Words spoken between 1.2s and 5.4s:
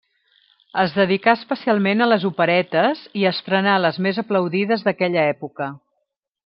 especialment a les operetes, i estrenà les més aplaudides d'aquella